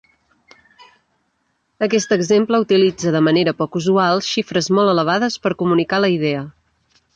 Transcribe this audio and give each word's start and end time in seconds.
Aquest 1.87 2.15
exemple 2.15 2.61
utilitza, 2.65 3.13
de 3.17 3.21
manera 3.27 3.55
poc 3.61 3.79
usual, 3.81 4.25
xifres 4.31 4.73
molt 4.79 4.95
elevades 4.97 5.39
per 5.47 5.55
comunicar 5.63 6.03
la 6.03 6.13
idea. 6.19 6.45